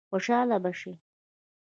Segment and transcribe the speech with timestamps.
[0.09, 0.93] خوشاله به شي.